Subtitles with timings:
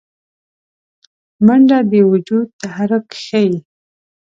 [1.45, 3.53] منډه د وجود تحرک ښيي